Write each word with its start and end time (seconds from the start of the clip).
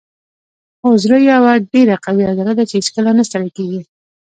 هو 0.83 0.89
زړه 1.03 1.17
یوه 1.31 1.51
ډیره 1.73 1.95
قوي 2.05 2.23
عضله 2.31 2.51
ده 2.57 2.63
چې 2.69 2.75
هیڅکله 2.79 3.09
نه 3.17 3.23
ستړې 3.27 3.49
کیږي 3.57 3.81